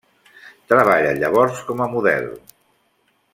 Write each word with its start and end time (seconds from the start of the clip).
Treballa 0.71 1.11
llavors 1.19 1.61
com 1.69 1.85
a 1.85 1.89
model. 1.93 2.27